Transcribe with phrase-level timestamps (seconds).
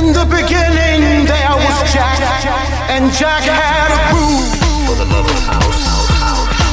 [0.00, 2.16] In the beginning, there was Jack,
[2.88, 4.48] and Jack had a groove.
[4.86, 5.84] For the love of house,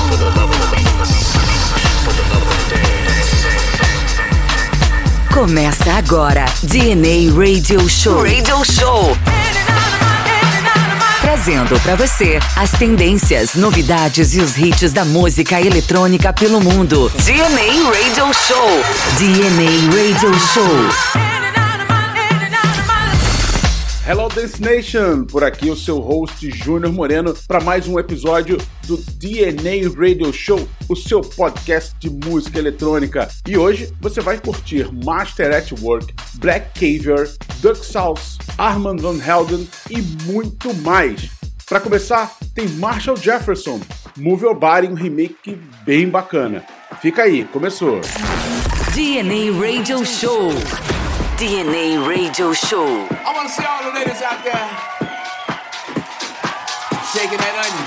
[0.08, 0.68] for the love of the
[2.06, 3.36] for the love of dance.
[5.34, 8.24] Começa agora DNA Radio Show.
[8.24, 9.18] Radio Show.
[11.20, 17.12] Trazendo para você as tendências, novidades e os hits da música eletrônica pelo mundo.
[17.26, 18.70] DNA Radio Show.
[19.20, 21.27] DNA Radio Show.
[24.10, 28.58] Hello Dance Nation, por aqui o seu host Júnior Moreno para mais um episódio
[28.88, 33.28] do DNA Radio Show, o seu podcast de música eletrônica.
[33.46, 37.28] E hoje você vai curtir Master at Work, Black Caviar,
[37.60, 41.30] Duck Sauce, Armand Van Helden e muito mais.
[41.68, 43.82] Para começar, tem Marshall Jefferson,
[44.16, 46.64] Move Your Body, um remake bem bacana.
[47.02, 48.00] Fica aí, começou.
[48.96, 50.54] DNA Radio Show.
[51.38, 52.84] DNA Radio Show.
[52.84, 54.58] I want to see all the ladies out there
[57.14, 57.87] shaking that onion.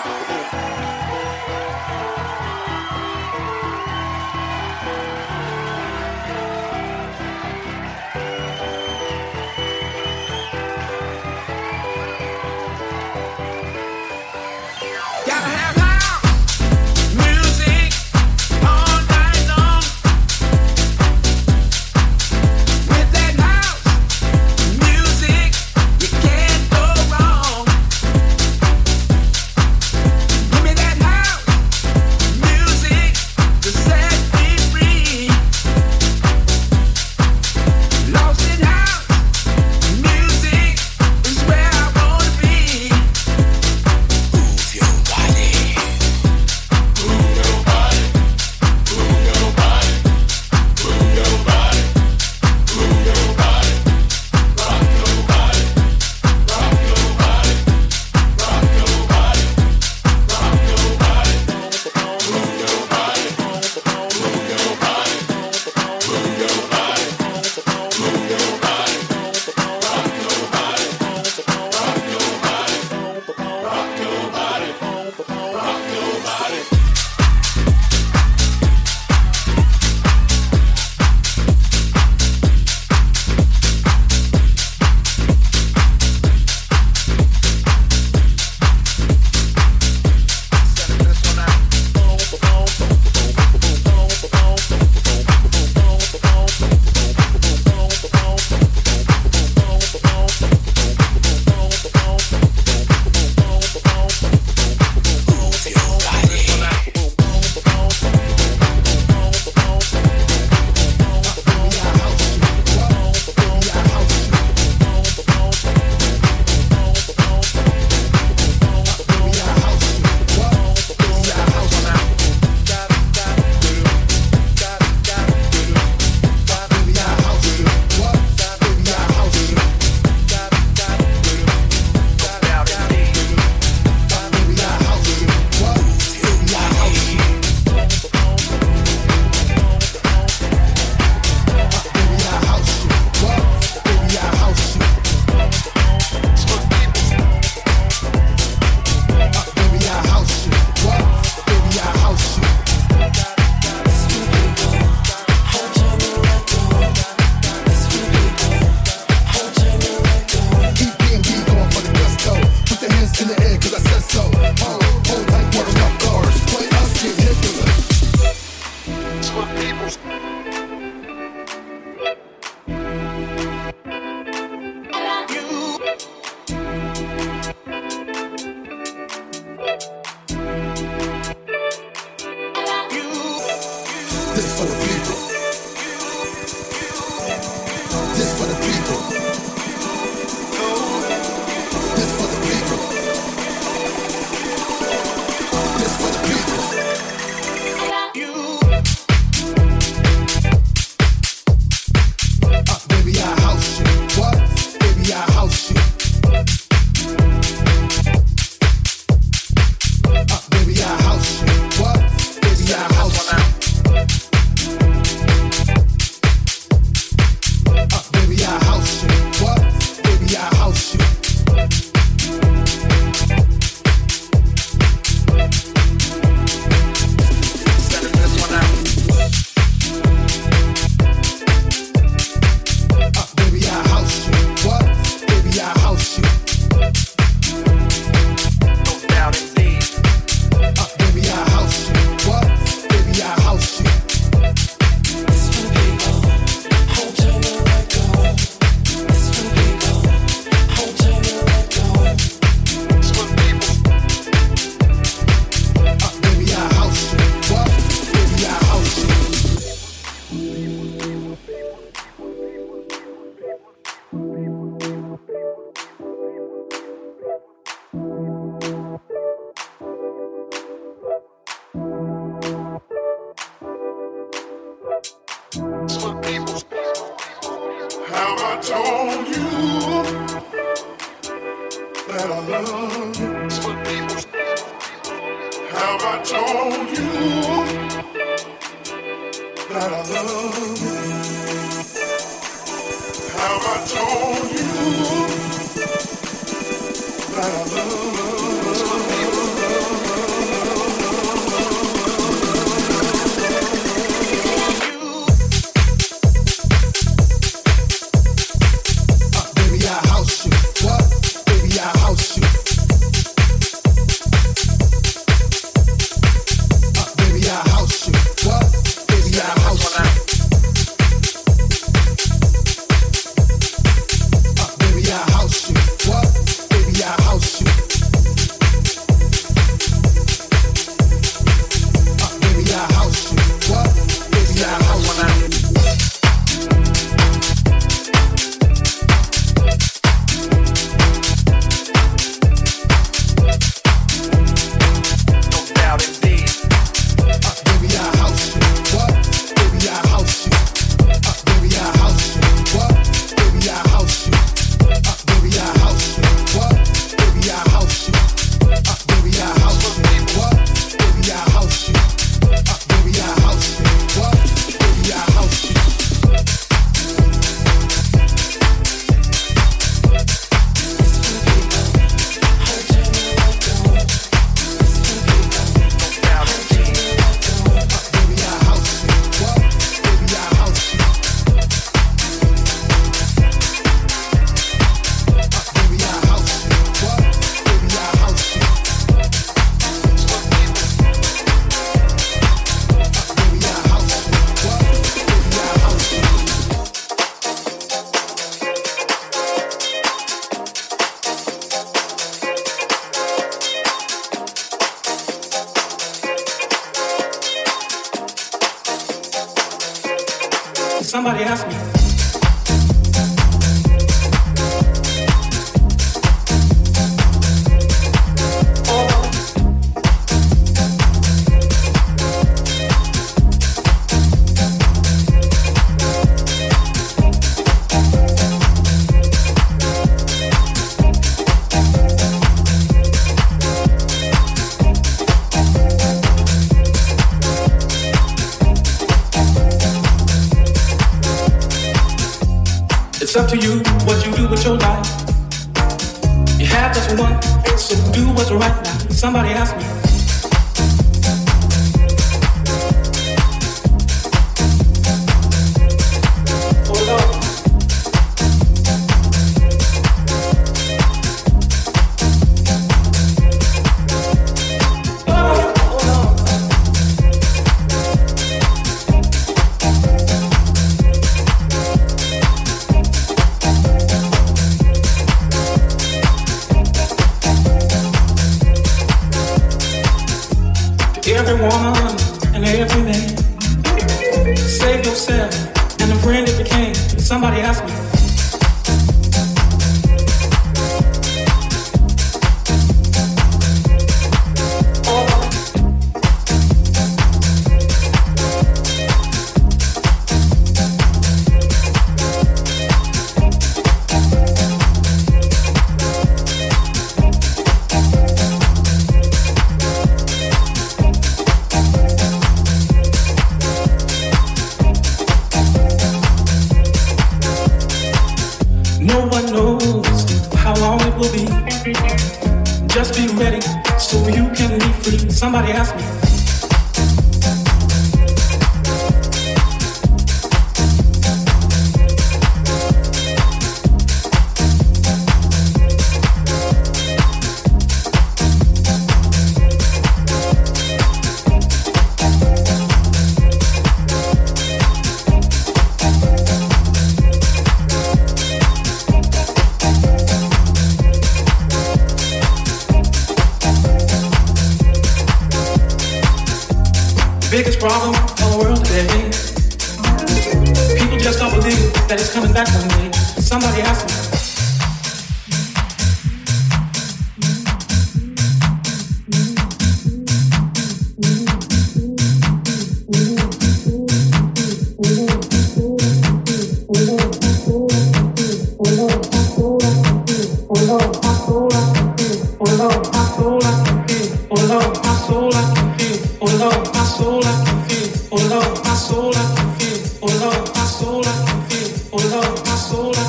[592.91, 593.20] sola.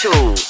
[0.00, 0.49] Show.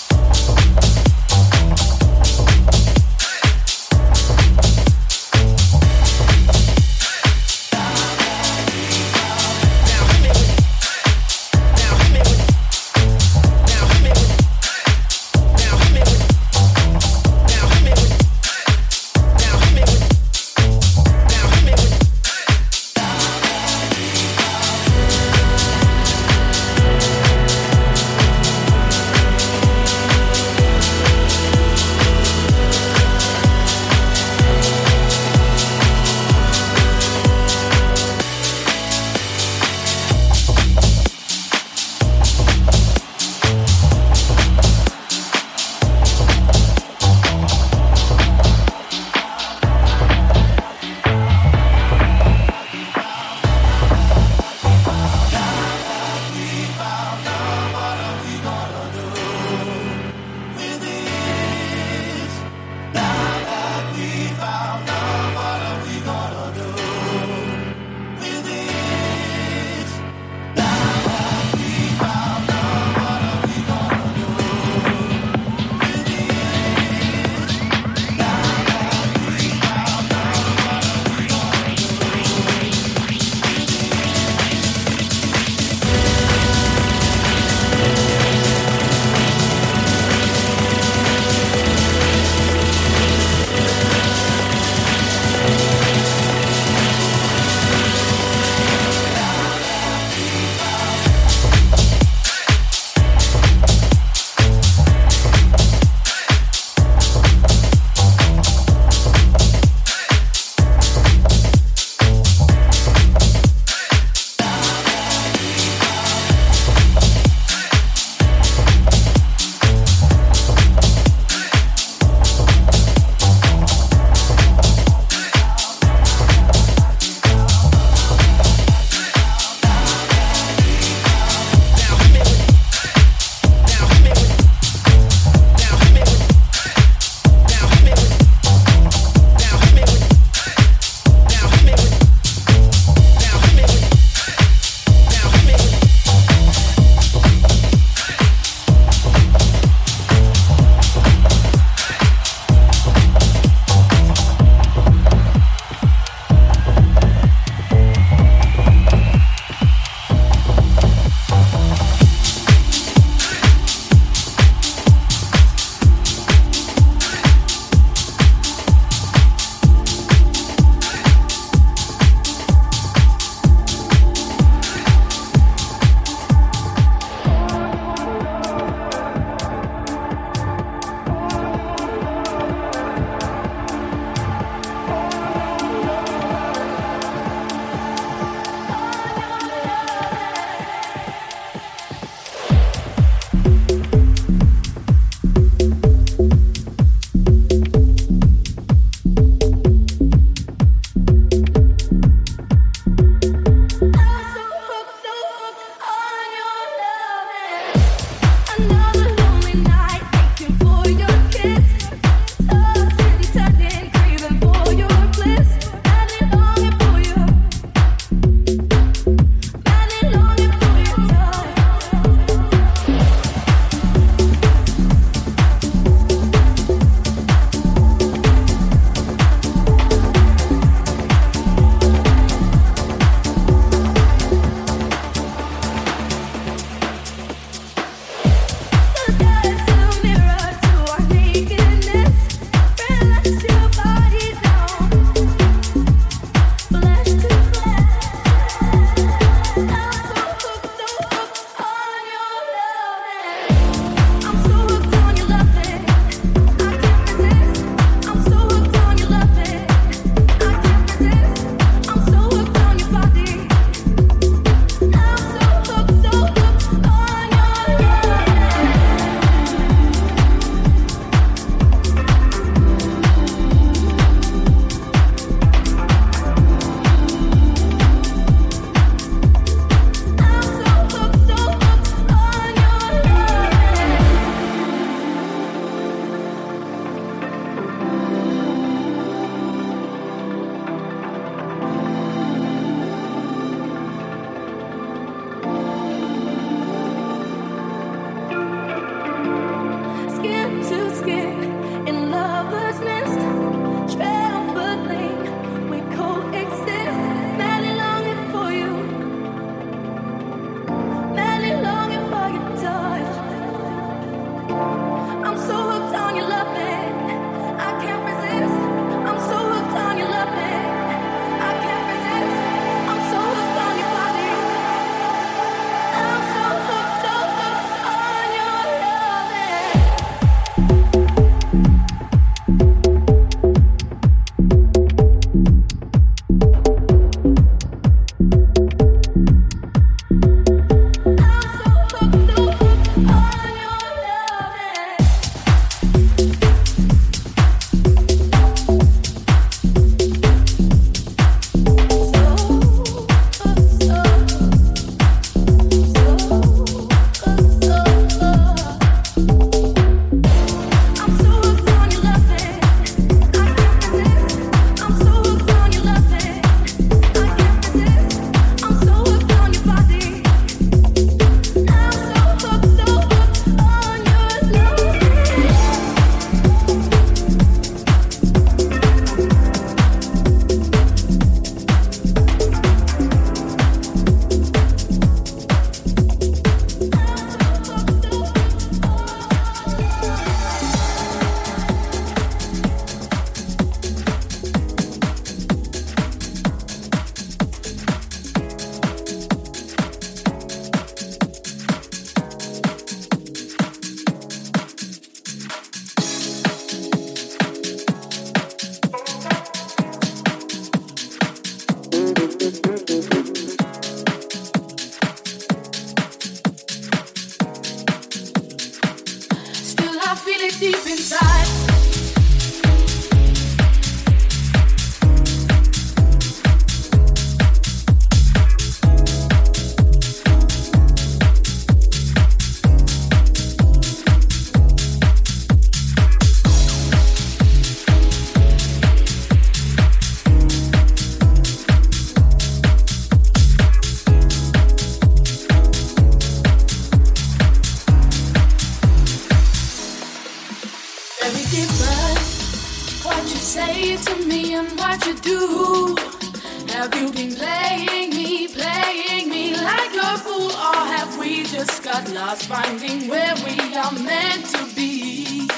[461.92, 465.48] at last finding where we are meant to be.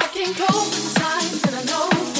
[0.00, 2.15] I can cope with times and I know.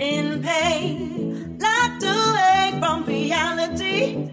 [0.00, 4.30] in pain, locked away from reality,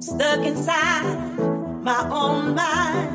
[0.00, 1.38] stuck inside
[1.84, 3.09] my own mind.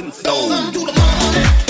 [0.00, 0.10] been
[0.94, 1.69] money.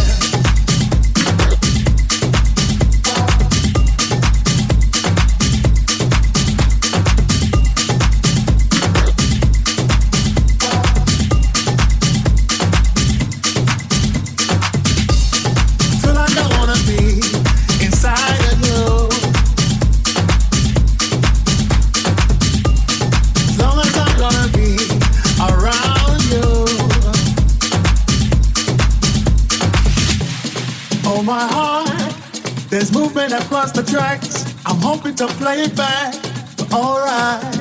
[34.91, 36.13] Hoping to play it back,
[36.57, 37.57] but alright.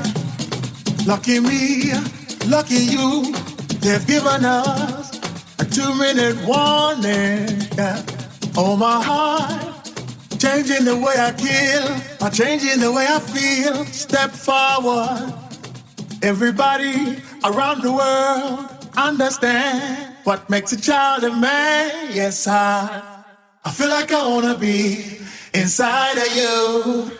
[1.06, 1.92] Lucky me,
[2.48, 3.32] lucky you,
[3.78, 5.16] they've given us
[5.60, 7.46] a two minute warning.
[7.78, 8.02] Yeah.
[8.56, 9.86] Oh my heart,
[10.40, 11.86] changing the way I kill,
[12.20, 13.84] or changing the way I feel.
[13.84, 15.32] Step forward.
[16.22, 22.10] Everybody around the world understand what makes a child a man.
[22.12, 23.22] Yes, I,
[23.64, 25.18] I feel like I wanna be
[25.54, 27.19] inside of you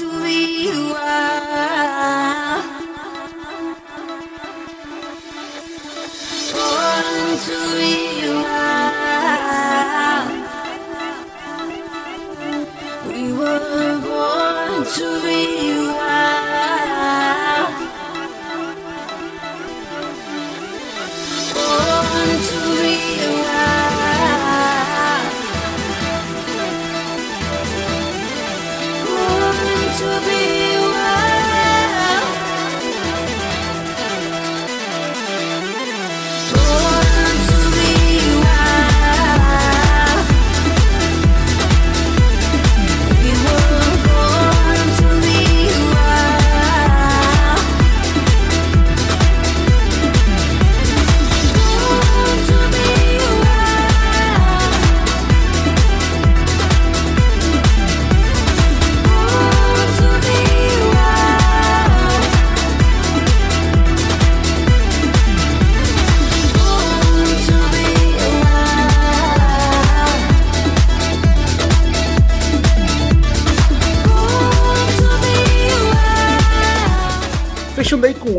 [0.00, 2.64] Be wild.
[6.52, 7.94] Born to be
[8.42, 10.28] wild.
[13.08, 15.55] We were born to be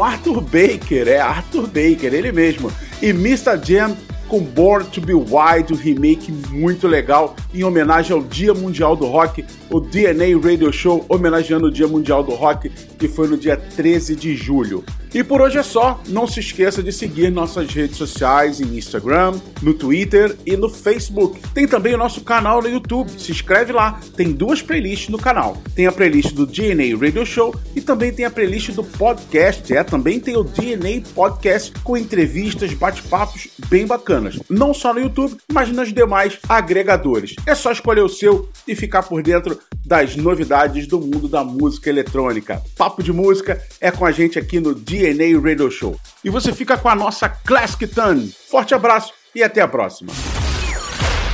[0.07, 2.71] Arthur Baker, é Arthur Baker, ele mesmo.
[3.01, 3.59] E Mr.
[3.61, 3.93] Jam
[4.29, 9.05] com Born to Be Wild, um remake muito legal, em homenagem ao Dia Mundial do
[9.05, 13.57] Rock, o DNA Radio Show, homenageando o Dia Mundial do Rock, que foi no dia
[13.57, 14.83] 13 de julho.
[15.13, 19.33] E por hoje é só, não se esqueça de seguir nossas redes sociais em Instagram,
[19.61, 21.39] no Twitter e no Facebook.
[21.53, 25.57] Tem também o nosso canal no YouTube, se inscreve lá, tem duas playlists no canal.
[25.73, 29.83] Tem a playlist do DNA Radio Show e também tem a playlist do podcast, é,
[29.83, 35.69] também tem o DNA Podcast com entrevistas, bate-papos bem bacanas, não só no YouTube, mas
[35.69, 37.36] nos demais agregadores.
[37.45, 41.89] É só escolher o seu e ficar por dentro das novidades do mundo da música
[41.89, 42.61] eletrônica.
[42.77, 45.99] Papo de música é com a gente aqui no DNA Radio Show.
[46.23, 48.27] E você fica com a nossa Classic Ton.
[48.49, 50.11] Forte abraço e até a próxima.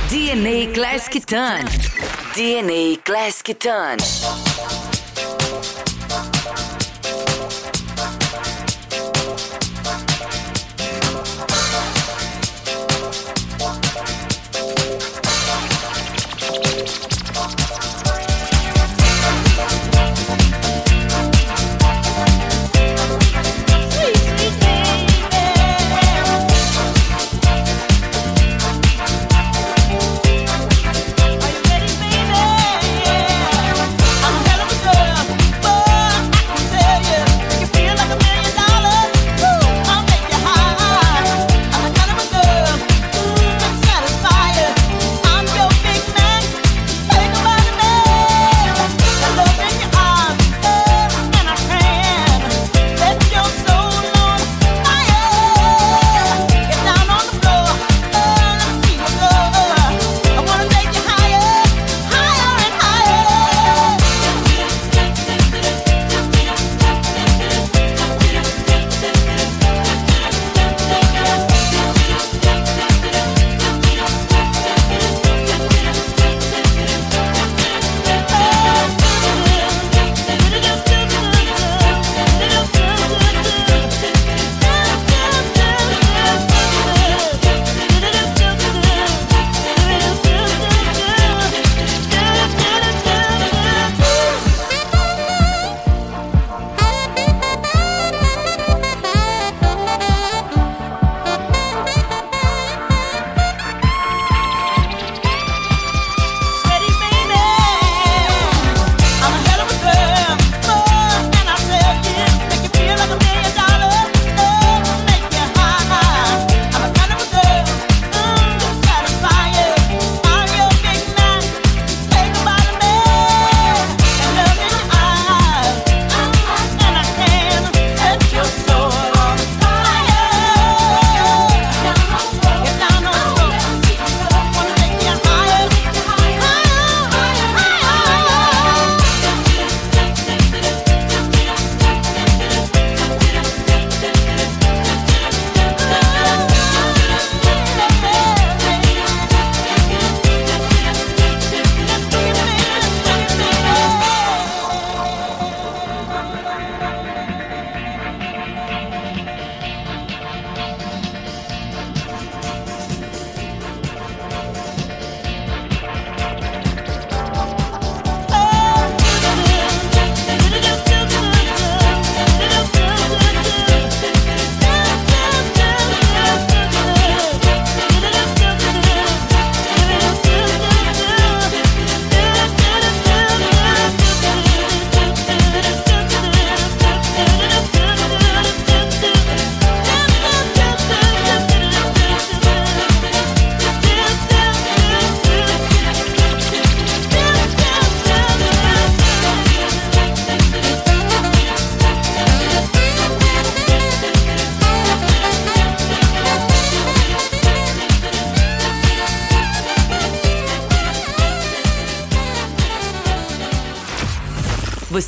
[0.08, 1.64] DNA Classic Ton.
[2.34, 4.53] DNA Classic Ton.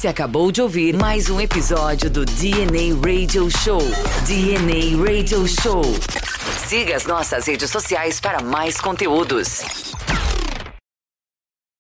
[0.06, 3.80] Você acabou de ouvir mais um episódio do DNA Radio Show.
[4.24, 5.82] DNA Radio Show.
[6.68, 9.64] Siga as nossas redes sociais para mais conteúdos.